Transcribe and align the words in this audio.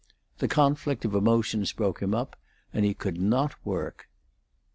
The 0.39 0.47
conflict 0.47 1.05
of 1.05 1.13
emotions 1.13 1.73
broke 1.73 2.01
him 2.01 2.15
up, 2.15 2.35
and 2.73 2.85
he 2.85 2.95
could 2.95 3.21
not 3.21 3.53
work. 3.63 4.09